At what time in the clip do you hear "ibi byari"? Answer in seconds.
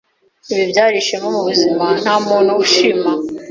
0.51-0.95